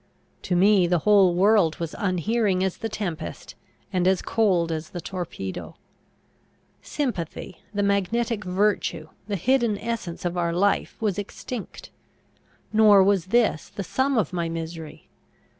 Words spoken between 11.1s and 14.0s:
extinct. Nor was this the